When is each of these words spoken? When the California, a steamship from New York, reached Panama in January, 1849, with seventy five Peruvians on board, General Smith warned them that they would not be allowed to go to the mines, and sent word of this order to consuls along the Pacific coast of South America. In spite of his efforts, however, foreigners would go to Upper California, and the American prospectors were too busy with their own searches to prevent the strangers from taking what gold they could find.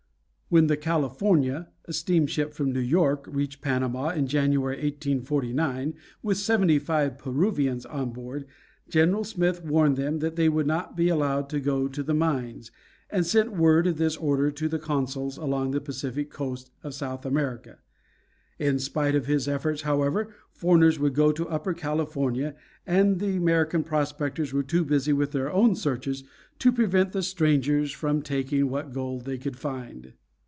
When 0.53 0.67
the 0.67 0.75
California, 0.75 1.69
a 1.85 1.93
steamship 1.93 2.53
from 2.53 2.73
New 2.73 2.81
York, 2.81 3.25
reached 3.29 3.61
Panama 3.61 4.09
in 4.09 4.27
January, 4.27 4.75
1849, 4.75 5.93
with 6.21 6.35
seventy 6.37 6.77
five 6.77 7.17
Peruvians 7.17 7.85
on 7.85 8.11
board, 8.11 8.45
General 8.89 9.23
Smith 9.23 9.63
warned 9.63 9.95
them 9.95 10.19
that 10.19 10.35
they 10.35 10.49
would 10.49 10.67
not 10.67 10.97
be 10.97 11.07
allowed 11.07 11.47
to 11.51 11.61
go 11.61 11.87
to 11.87 12.03
the 12.03 12.13
mines, 12.13 12.69
and 13.09 13.25
sent 13.25 13.53
word 13.53 13.87
of 13.87 13.95
this 13.97 14.17
order 14.17 14.51
to 14.51 14.69
consuls 14.77 15.37
along 15.37 15.71
the 15.71 15.79
Pacific 15.79 16.29
coast 16.29 16.69
of 16.83 16.93
South 16.93 17.25
America. 17.25 17.77
In 18.59 18.77
spite 18.77 19.15
of 19.15 19.27
his 19.27 19.47
efforts, 19.47 19.83
however, 19.83 20.35
foreigners 20.51 20.99
would 20.99 21.13
go 21.15 21.31
to 21.31 21.47
Upper 21.47 21.73
California, 21.73 22.55
and 22.85 23.19
the 23.21 23.37
American 23.37 23.85
prospectors 23.85 24.51
were 24.51 24.63
too 24.63 24.83
busy 24.83 25.13
with 25.13 25.31
their 25.31 25.49
own 25.49 25.75
searches 25.77 26.25
to 26.59 26.73
prevent 26.73 27.13
the 27.13 27.23
strangers 27.23 27.93
from 27.93 28.21
taking 28.21 28.69
what 28.69 28.91
gold 28.91 29.23
they 29.23 29.37
could 29.37 29.55
find. 29.55 30.11